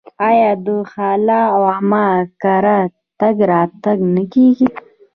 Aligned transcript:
آیا 0.29 0.51
د 0.65 0.67
خاله 0.91 1.41
او 1.55 1.63
عمه 1.75 2.07
کره 2.41 2.79
تګ 3.19 3.35
راتګ 3.51 3.97
نه 4.15 4.23
کیږي؟ 4.33 4.67